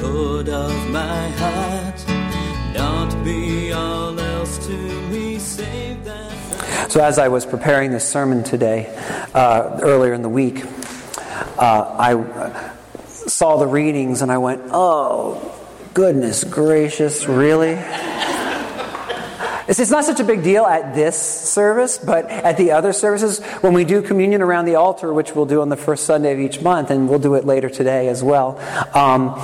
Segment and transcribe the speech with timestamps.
[0.00, 2.08] Of my heart.
[2.72, 4.72] Not be all else to
[5.10, 6.90] me save that.
[6.90, 8.86] So, as I was preparing this sermon today,
[9.34, 10.64] uh, earlier in the week,
[11.58, 12.64] uh, I
[13.06, 15.54] saw the readings and I went, oh,
[15.94, 17.74] goodness gracious, really?
[19.68, 23.74] It's, not such a big deal at this service, but at the other services, when
[23.74, 26.62] we do communion around the altar, which we'll do on the first Sunday of each
[26.62, 28.58] month, and we'll do it later today as well.
[28.96, 29.34] Um,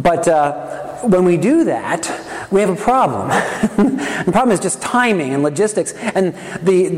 [0.00, 2.08] but uh, when we do that,
[2.52, 3.28] we have a problem.
[3.76, 5.92] the problem is just timing and logistics.
[5.94, 6.88] And the,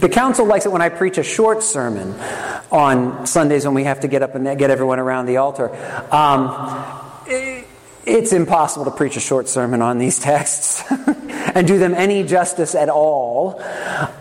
[0.00, 2.12] the council likes it when I preach a short sermon
[2.70, 5.74] on Sundays when we have to get up and get everyone around the altar.
[6.14, 6.86] Um,
[7.26, 7.66] it,
[8.06, 10.84] it's impossible to preach a short sermon on these texts
[11.54, 13.60] and do them any justice at all.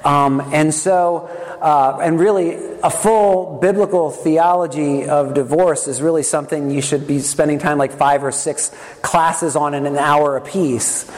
[0.03, 1.29] Um, and so,
[1.61, 7.19] uh, and really, a full biblical theology of divorce is really something you should be
[7.19, 11.09] spending time like five or six classes on in an hour apiece.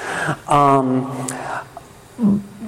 [0.47, 1.27] Um,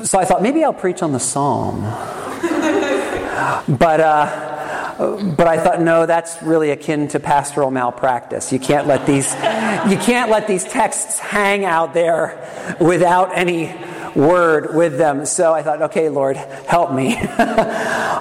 [0.03, 1.81] so I thought maybe I'll preach on the psalm.
[3.77, 4.54] but, uh,
[4.97, 8.51] but I thought, no, that's really akin to pastoral malpractice.
[8.51, 13.75] You can't let these, you can't let these texts hang out there without any
[14.15, 15.25] word with them.
[15.25, 17.17] So I thought, okay, Lord, help me.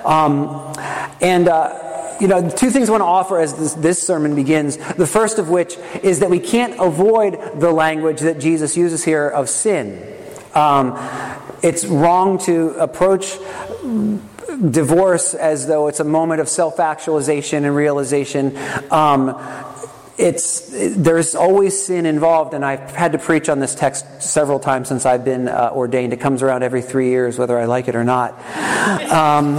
[0.05, 0.75] um,
[1.21, 1.49] and.
[1.49, 1.81] Uh,
[2.21, 4.77] you know, two things I want to offer as this, this, sermon begins.
[4.77, 9.29] The first of which is that we can't avoid the language that Jesus uses here
[9.29, 10.17] of sin.
[10.55, 10.97] Um,
[11.63, 13.37] it's wrong to approach
[14.57, 18.57] divorce as though it's a moment of self actualization and realization.
[18.91, 19.41] Um,
[20.17, 24.89] it's there's always sin involved, and I've had to preach on this text several times
[24.89, 26.13] since I've been uh, ordained.
[26.13, 28.33] It comes around every three years, whether I like it or not.
[29.11, 29.59] Um,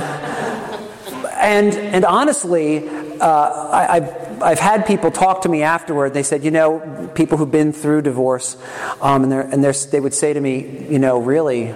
[1.35, 2.87] and and honestly,
[3.19, 6.13] uh, I, have I've had people talk to me afterward.
[6.13, 8.57] They said, you know, people who've been through divorce,
[9.01, 11.73] um, and, and they would say to me, you know, really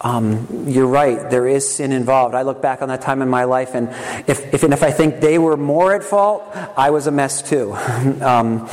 [0.00, 2.34] um, you're right, there is sin involved.
[2.34, 3.88] I look back on that time in my life, and
[4.28, 6.44] if, if, and if I think they were more at fault,
[6.76, 7.72] I was a mess too.
[8.20, 8.68] um,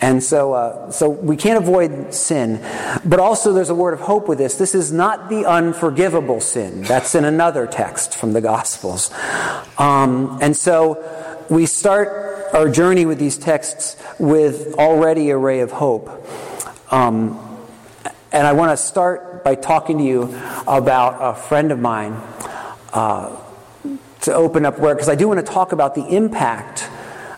[0.00, 2.60] and so, uh, so we can't avoid sin.
[3.04, 4.56] But also, there's a word of hope with this.
[4.56, 6.82] This is not the unforgivable sin.
[6.82, 9.12] That's in another text from the Gospels.
[9.78, 15.70] Um, and so, we start our journey with these texts with already a ray of
[15.70, 16.10] hope.
[16.92, 17.38] Um,
[18.32, 22.12] and I want to start by talking to you about a friend of mine
[22.92, 23.36] uh,
[24.22, 26.88] to open up where, because I do want to talk about the impact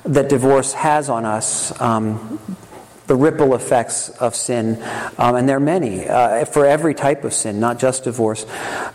[0.04, 2.38] that divorce has on us, um,
[3.06, 4.82] the ripple effects of sin.
[5.18, 8.46] Um, and there are many uh, for every type of sin, not just divorce.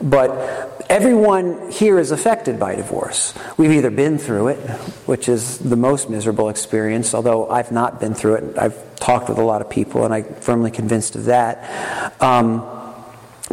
[0.02, 3.34] But everyone here is affected by divorce.
[3.58, 4.58] We've either been through it,
[5.06, 8.58] which is the most miserable experience, although I've not been through it.
[8.58, 12.22] I've talked with a lot of people, and I'm firmly convinced of that.
[12.22, 12.79] Um,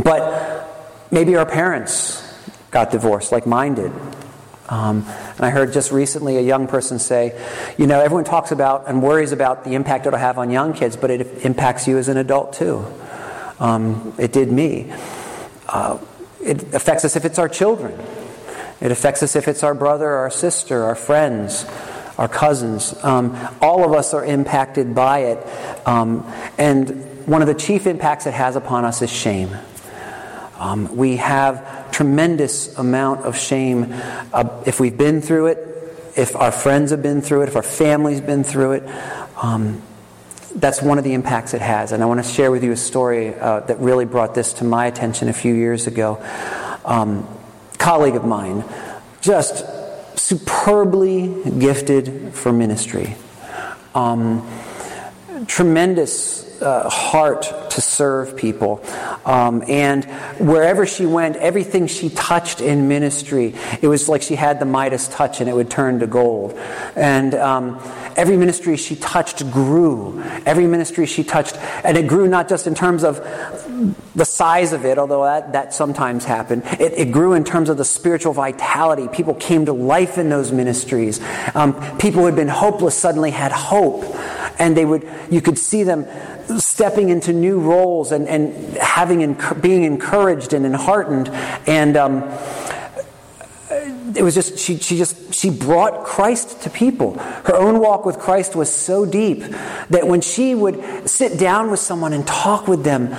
[0.03, 2.23] but maybe our parents
[2.71, 3.93] got divorced, like mine did.
[4.69, 5.05] Um,
[5.37, 7.41] and I heard just recently a young person say,
[7.79, 10.97] you know, everyone talks about and worries about the impact it'll have on young kids,
[10.97, 12.85] but it impacts you as an adult too.
[13.61, 14.93] Um, it did me.
[15.69, 15.99] Uh,
[16.43, 17.99] it affects us if it's our children.
[18.81, 21.65] It affects us if it's our brother, our sister, our friends
[22.19, 22.95] our cousins.
[23.03, 25.87] Um, all of us are impacted by it.
[25.87, 29.51] Um, and one of the chief impacts it has upon us is shame.
[30.59, 33.89] Um, we have tremendous amount of shame
[34.33, 35.59] uh, if we've been through it,
[36.17, 38.83] if our friends have been through it, if our family's been through it.
[39.43, 39.83] Um,
[40.55, 41.93] that's one of the impacts it has.
[41.93, 44.65] And I want to share with you a story uh, that really brought this to
[44.65, 46.23] my attention a few years ago.
[46.85, 47.29] Um,
[47.79, 48.65] colleague of mine,
[49.21, 49.65] just
[50.19, 51.29] superbly
[51.59, 53.17] gifted for ministry.
[53.95, 54.49] Um,
[55.47, 58.83] tremendous uh, heart to serve people.
[59.25, 60.05] Um, and
[60.39, 65.09] wherever she went, everything she touched in ministry, it was like she had the Midas
[65.09, 66.59] touch and it would turn to gold.
[66.97, 67.81] And um,
[68.17, 70.23] every ministry she touched grew.
[70.47, 73.19] Every ministry she touched, and it grew not just in terms of
[74.15, 76.63] the size of it, although that, that sometimes happened.
[76.81, 79.09] It, it grew in terms of the spiritual vitality.
[79.09, 81.21] People came to life in those ministries.
[81.55, 84.05] Um, people who had been hopeless suddenly had hope.
[84.59, 86.07] And they would, you could see them
[86.59, 91.29] stepping into new roles and, and having, being encouraged and enheartened.
[91.67, 92.39] And, um,
[94.15, 98.19] it was just she, she just she brought christ to people her own walk with
[98.19, 99.41] christ was so deep
[99.91, 103.15] that when she would sit down with someone and talk with them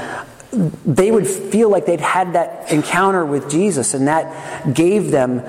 [0.86, 5.44] they would feel like they'd had that encounter with jesus and that gave them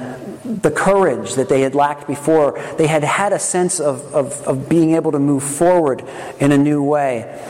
[0.49, 4.69] the courage that they had lacked before they had had a sense of, of, of
[4.69, 6.03] being able to move forward
[6.41, 7.41] in a new way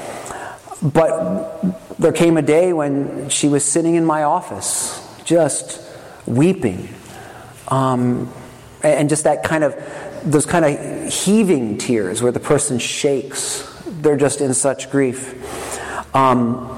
[0.83, 1.63] but
[1.99, 5.83] there came a day when she was sitting in my office just
[6.27, 6.89] weeping
[7.69, 8.33] um,
[8.83, 9.75] and just that kind of,
[10.25, 13.65] those kind of heaving tears where the person shakes.
[13.87, 15.35] They're just in such grief.
[16.15, 16.78] Um,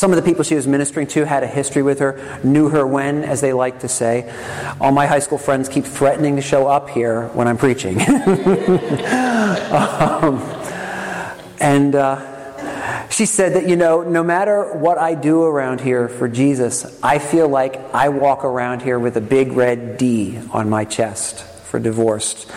[0.00, 2.86] some of the people she was ministering to had a history with her, knew her
[2.86, 4.32] when, as they like to say.
[4.80, 8.00] All my high school friends keep threatening to show up here when I'm preaching.
[9.70, 10.38] um,
[11.60, 16.28] and uh, she said that, you know, no matter what I do around here for
[16.28, 20.86] Jesus, I feel like I walk around here with a big red D on my
[20.86, 22.50] chest for divorced.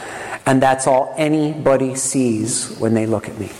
[0.45, 3.51] And that's all anybody sees when they look at me.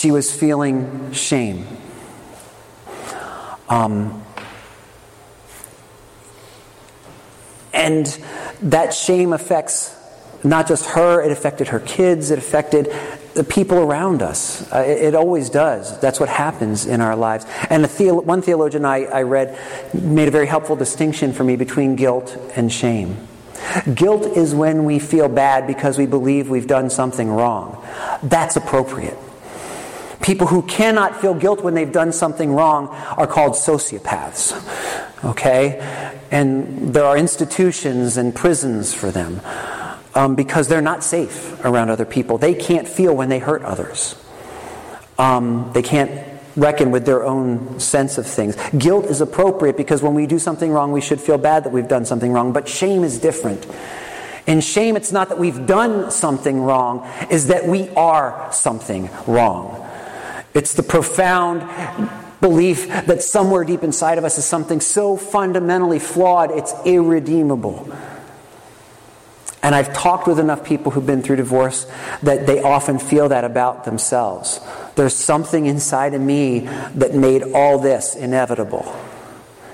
[0.00, 1.66] She was feeling shame.
[3.68, 4.24] Um,
[7.74, 8.06] and
[8.62, 9.94] that shame affects
[10.42, 12.90] not just her, it affected her kids, it affected
[13.34, 14.72] the people around us.
[14.72, 16.00] Uh, it, it, always does.
[16.00, 17.44] That's what happens in our lives.
[17.68, 19.58] And theolo- one theologian I, I read
[19.92, 23.28] made a very helpful distinction for me between guilt and shame.
[23.92, 27.86] Guilt is when we feel bad because we believe we've done something wrong.
[28.22, 29.18] That's appropriate.
[30.22, 35.24] People who cannot feel guilt when they've done something wrong are called sociopaths.
[35.24, 35.78] Okay?
[36.30, 39.40] And there are institutions and prisons for them
[40.14, 42.38] um, because they're not safe around other people.
[42.38, 44.14] They can't feel when they hurt others.
[45.18, 46.10] Um, they can't
[46.56, 48.56] reckon with their own sense of things.
[48.76, 51.88] Guilt is appropriate because when we do something wrong, we should feel bad that we've
[51.88, 52.52] done something wrong.
[52.52, 53.66] But shame is different.
[54.46, 59.86] In shame, it's not that we've done something wrong, is that we are something wrong.
[60.54, 61.68] It's the profound
[62.40, 67.90] belief that somewhere deep inside of us is something so fundamentally flawed, it's irredeemable.
[69.62, 71.86] And I've talked with enough people who've been through divorce
[72.22, 74.58] that they often feel that about themselves.
[74.96, 76.60] There's something inside of me
[76.94, 78.90] that made all this inevitable.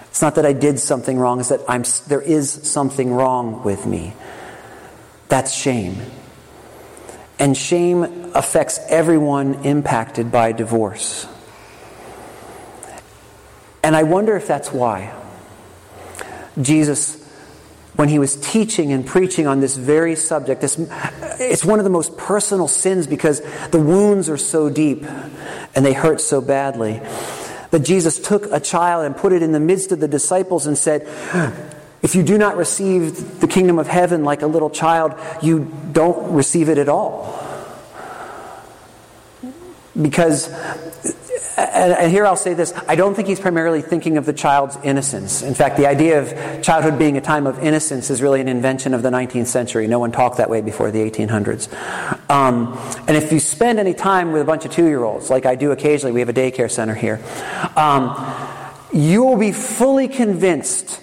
[0.09, 3.87] It's not that I did something wrong, it's that I'm, there is something wrong with
[3.87, 4.15] me.
[5.29, 5.97] That's shame.
[7.39, 11.27] And shame affects everyone impacted by divorce.
[13.83, 15.15] And I wonder if that's why.
[16.61, 17.27] Jesus
[17.97, 20.61] when he was teaching and preaching on this very subject.
[20.61, 20.79] This,
[21.41, 23.41] it's one of the most personal sins because
[23.71, 25.05] the wounds are so deep
[25.75, 27.01] and they hurt so badly.
[27.71, 30.79] That Jesus took a child and put it in the midst of the disciples and
[30.79, 31.03] said,
[32.03, 36.35] If you do not receive the kingdom of heaven like a little child, you don't
[36.35, 37.46] receive it at all.
[40.01, 40.53] Because
[41.57, 45.43] and here I'll say this I don't think he's primarily thinking of the child's innocence.
[45.43, 48.93] In fact, the idea of childhood being a time of innocence is really an invention
[48.93, 49.87] of the 19th century.
[49.87, 51.73] No one talked that way before the 1800s.
[52.31, 52.79] Um,
[53.09, 55.55] and if you spend any time with a bunch of two year olds, like I
[55.55, 57.23] do occasionally, we have a daycare center here,
[57.77, 58.15] um,
[58.93, 61.01] you will be fully convinced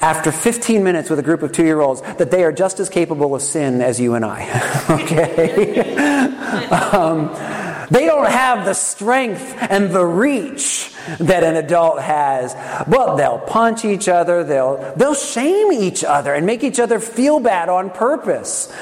[0.00, 2.88] after 15 minutes with a group of two year olds that they are just as
[2.88, 4.42] capable of sin as you and I.
[5.02, 5.94] okay?
[6.92, 7.57] um,
[7.90, 12.54] they don't have the strength and the reach that an adult has,
[12.86, 17.40] but they'll punch each other, they'll, they'll shame each other and make each other feel
[17.40, 18.72] bad on purpose.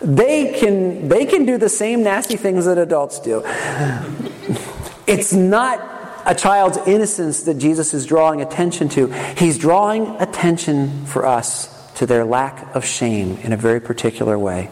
[0.00, 3.42] They can, they can do the same nasty things that adults do.
[5.06, 9.08] It's not a child's innocence that Jesus is drawing attention to.
[9.36, 14.70] He's drawing attention for us to their lack of shame in a very particular way.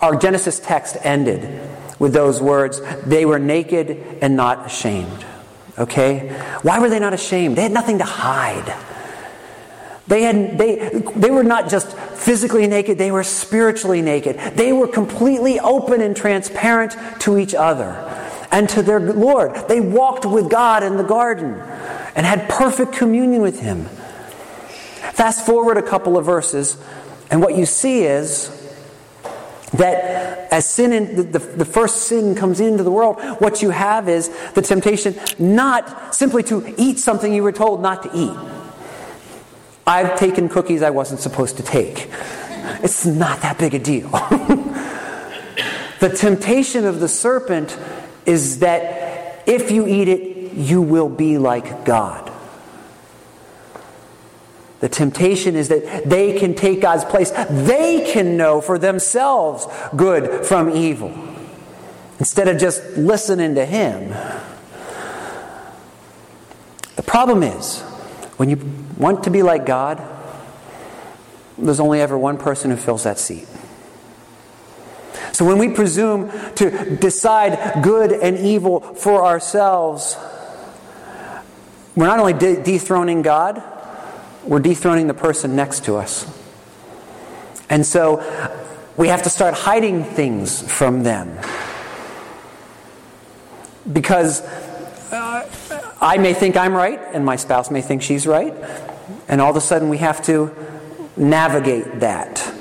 [0.00, 1.69] Our Genesis text ended
[2.00, 3.90] with those words, they were naked
[4.20, 5.24] and not ashamed.
[5.78, 6.30] Okay?
[6.62, 7.56] Why were they not ashamed?
[7.56, 8.74] They had nothing to hide.
[10.08, 14.36] They, had, they, they were not just physically naked, they were spiritually naked.
[14.56, 17.92] They were completely open and transparent to each other
[18.50, 19.68] and to their Lord.
[19.68, 21.54] They walked with God in the garden
[22.16, 23.84] and had perfect communion with Him.
[25.12, 26.76] Fast forward a couple of verses,
[27.30, 28.59] and what you see is
[29.74, 33.70] that as sin, in, the, the, the, first sin comes into the world, what you
[33.70, 38.36] have is the temptation not simply to eat something you were told not to eat.
[39.86, 42.08] I've taken cookies I wasn't supposed to take.
[42.82, 44.08] It's not that big a deal.
[46.00, 47.78] the temptation of the serpent
[48.26, 52.29] is that if you eat it, you will be like God.
[54.80, 57.30] The temptation is that they can take God's place.
[57.30, 61.12] They can know for themselves good from evil
[62.18, 64.08] instead of just listening to Him.
[66.96, 67.80] The problem is,
[68.36, 68.58] when you
[68.96, 70.02] want to be like God,
[71.58, 73.46] there's only ever one person who fills that seat.
[75.32, 80.16] So when we presume to decide good and evil for ourselves,
[81.94, 83.62] we're not only de- dethroning God,
[84.44, 86.26] we're dethroning the person next to us.
[87.68, 88.18] And so
[88.96, 91.38] we have to start hiding things from them.
[93.90, 94.42] Because
[95.12, 95.48] uh,
[96.00, 98.54] I may think I'm right, and my spouse may think she's right,
[99.28, 100.54] and all of a sudden we have to
[101.16, 102.54] navigate that.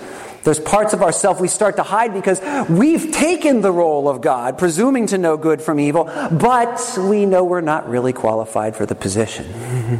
[0.43, 4.57] There's parts of ourself we start to hide because we've taken the role of God,
[4.57, 8.95] presuming to know good from evil, but we know we're not really qualified for the
[8.95, 9.99] position.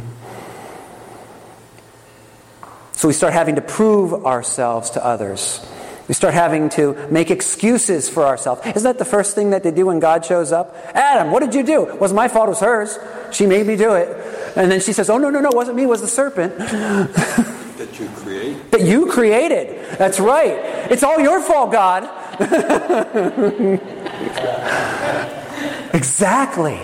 [3.00, 5.66] So we start having to prove ourselves to others.
[6.06, 8.60] We start having to make excuses for ourselves.
[8.66, 10.76] Isn't that the first thing that they do when God shows up?
[10.92, 11.88] Adam, what did you do?
[11.88, 12.98] It wasn't my fault, it was hers.
[13.32, 14.08] She made me do it.
[14.54, 16.58] And then she says, Oh, no, no, no, it wasn't me, it was the serpent.
[16.58, 18.70] that you create.
[18.70, 19.96] That you created.
[19.96, 20.58] That's right.
[20.90, 22.04] It's all your fault, God.
[25.94, 26.78] exactly.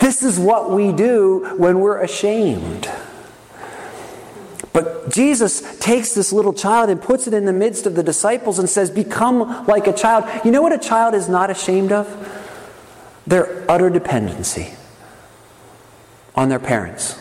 [0.00, 2.90] This is what we do when we're ashamed.
[4.74, 8.58] But Jesus takes this little child and puts it in the midst of the disciples
[8.58, 10.24] and says, Become like a child.
[10.44, 12.08] You know what a child is not ashamed of?
[13.24, 14.74] Their utter dependency
[16.34, 17.16] on their parents.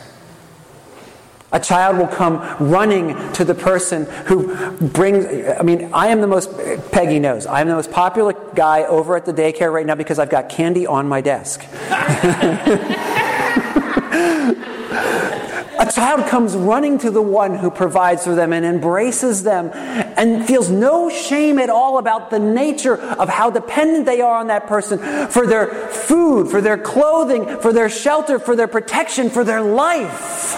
[1.52, 6.28] A child will come running to the person who brings, I mean, I am the
[6.28, 6.50] most,
[6.92, 10.18] Peggy knows, I am the most popular guy over at the daycare right now because
[10.18, 11.64] I've got candy on my desk.
[15.94, 20.72] Child comes running to the one who provides for them and embraces them and feels
[20.72, 24.98] no shame at all about the nature of how dependent they are on that person
[25.28, 30.58] for their food, for their clothing, for their shelter, for their protection, for their life.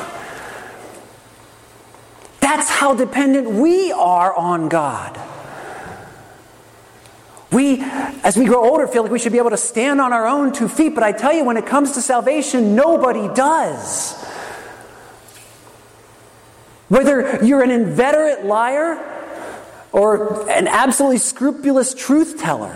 [2.40, 5.20] That's how dependent we are on God.
[7.52, 10.28] We, as we grow older, feel like we should be able to stand on our
[10.28, 14.16] own two feet, but I tell you, when it comes to salvation, nobody does.
[16.88, 18.98] Whether you're an inveterate liar
[19.92, 22.74] or an absolutely scrupulous truth teller,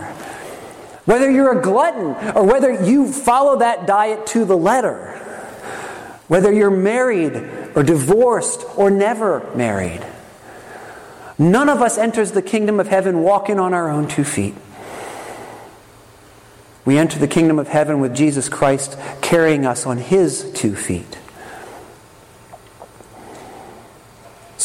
[1.04, 5.16] whether you're a glutton or whether you follow that diet to the letter,
[6.28, 7.36] whether you're married
[7.74, 10.04] or divorced or never married,
[11.38, 14.54] none of us enters the kingdom of heaven walking on our own two feet.
[16.84, 21.18] We enter the kingdom of heaven with Jesus Christ carrying us on his two feet.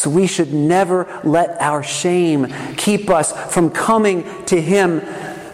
[0.06, 5.02] So we should never let our shame keep us from coming to Him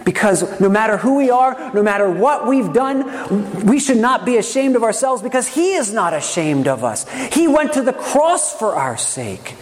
[0.03, 4.35] because no matter who we are, no matter what we've done, we should not be
[4.35, 7.09] ashamed of ourselves because He is not ashamed of us.
[7.33, 9.55] He went to the cross for our sake,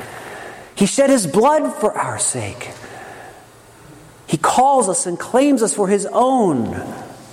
[0.73, 2.71] He shed His blood for our sake.
[4.25, 6.81] He calls us and claims us for His own,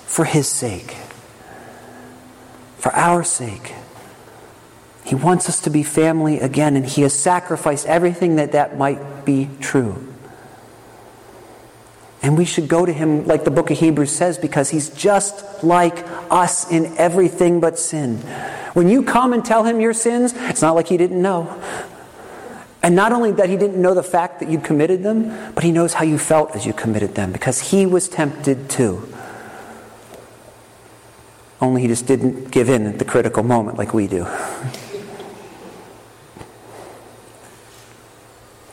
[0.05, 0.95] for His sake,
[2.77, 3.73] for our sake.
[5.07, 9.25] He wants us to be family again, and He has sacrificed everything that that might
[9.25, 10.13] be true.
[12.23, 15.63] And we should go to Him, like the book of Hebrews says, because He's just
[15.63, 18.17] like us in everything but sin.
[18.73, 21.57] When you come and tell Him your sins, it's not like He didn't know.
[22.83, 25.71] And not only that He didn't know the fact that you committed them, but He
[25.71, 29.09] knows how you felt as you committed them, because He was tempted too.
[31.61, 34.27] Only He just didn't give in at the critical moment like we do.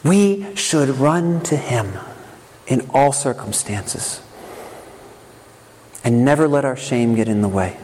[0.04, 1.94] We should run to Him
[2.68, 4.22] in all circumstances
[6.04, 7.78] and never let our shame get in the way.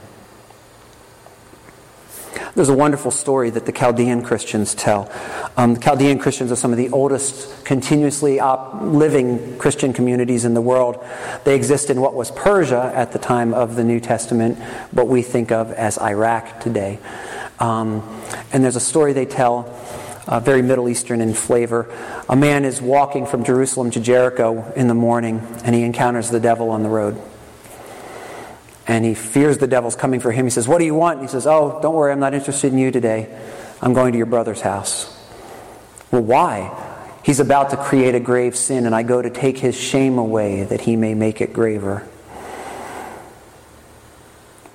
[2.56, 5.10] There's a wonderful story that the Chaldean Christians tell.
[5.56, 10.56] Um, the Chaldean Christians are some of the oldest continuously op- living Christian communities in
[10.56, 11.02] the world.
[11.46, 14.58] They exist in what was Persia at the time of the New Testament,
[14.92, 17.00] what we think of as Iraq today.
[17.60, 18.04] Um,
[18.52, 19.64] and there's a story they tell
[20.30, 21.92] uh, very Middle Eastern in flavor.
[22.30, 26.40] A man is walking from Jerusalem to Jericho in the morning, and he encounters the
[26.40, 27.20] devil on the road.
[28.86, 30.46] And he fears the devil's coming for him.
[30.46, 31.20] He says, What do you want?
[31.20, 33.28] And he says, Oh, don't worry, I'm not interested in you today.
[33.82, 35.16] I'm going to your brother's house.
[36.12, 36.86] Well, why?
[37.24, 40.64] He's about to create a grave sin, and I go to take his shame away
[40.64, 42.08] that he may make it graver.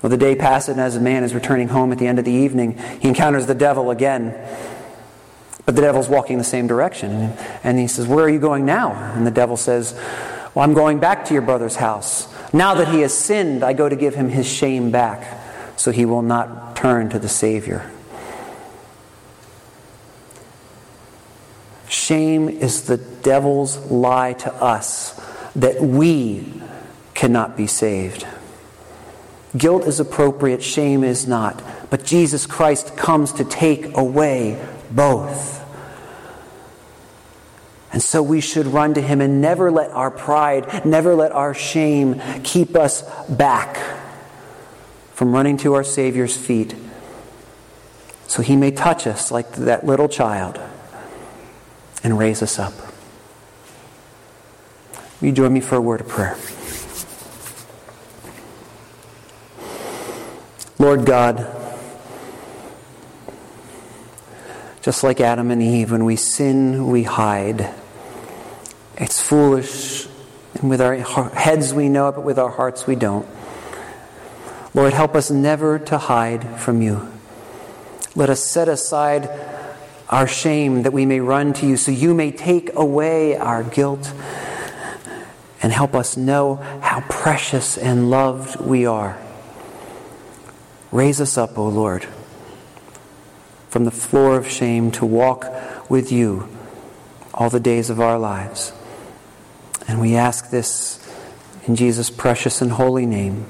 [0.03, 2.25] Well, the day passes, and as a man is returning home at the end of
[2.25, 4.35] the evening, he encounters the devil again.
[5.67, 7.33] But the devil's walking the same direction.
[7.63, 8.93] And he says, Where are you going now?
[9.15, 9.95] And the devil says,
[10.55, 12.29] Well, I'm going back to your brother's house.
[12.53, 15.41] Now that he has sinned, I go to give him his shame back
[15.77, 17.91] so he will not turn to the Savior.
[21.89, 25.21] Shame is the devil's lie to us
[25.57, 26.53] that we
[27.15, 28.27] cannot be saved.
[29.57, 31.63] Guilt is appropriate, shame is not.
[31.91, 34.61] But Jesus Christ comes to take away
[34.95, 35.63] both.
[37.93, 41.55] And so we should run to him and never let our pride, never let our
[41.55, 43.77] shame keep us back
[45.13, 46.75] from running to our Savior's feet
[48.27, 50.59] so he may touch us like that little child
[52.03, 52.75] and raise us up.
[55.21, 56.37] Will you join me for a word of prayer?
[60.81, 61.64] Lord God,
[64.85, 67.73] just like Adam and Eve, when we sin, we hide.
[68.99, 70.07] It's foolish,
[70.61, 70.95] and with our
[71.31, 73.27] heads we know it, but with our hearts we don't.
[74.75, 77.11] Lord, help us never to hide from you.
[78.15, 79.31] Let us set aside
[80.11, 84.13] our shame that we may run to you so you may take away our guilt
[85.63, 89.19] and help us know how precious and loved we are.
[90.93, 92.07] Raise us up, O Lord,
[93.75, 95.53] from the floor of shame to walk
[95.91, 96.49] with you
[97.35, 98.73] all the days of our lives.
[99.89, 101.05] And we ask this
[101.67, 103.47] in Jesus' precious and holy name.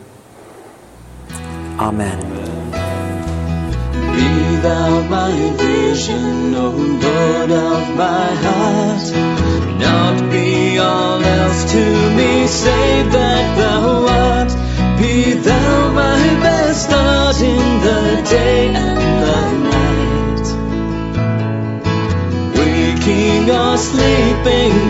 [1.79, 2.21] Amen.
[4.17, 9.79] Be thou my vision, O Lord of my heart.
[9.79, 13.13] Not be all else to me, save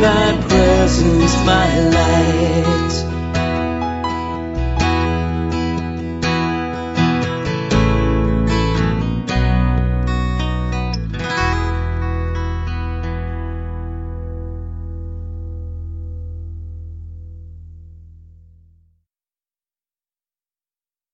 [0.04, 2.73] thy presence my light.